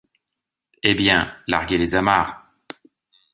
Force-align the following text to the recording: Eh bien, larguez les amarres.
Eh 0.81 0.95
bien, 0.95 1.31
larguez 1.45 1.77
les 1.77 1.93
amarres. 1.93 2.33